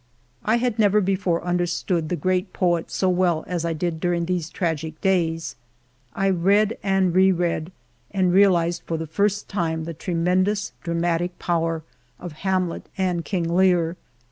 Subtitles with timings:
[0.43, 4.49] I had never before understood the great poet so well as I did during these
[4.49, 5.55] tragic days:
[6.15, 7.71] I read and re read,
[8.09, 11.83] and realized for the first time the tremendous dramatic power
[12.19, 13.95] of" Hamlet" and" King Lear."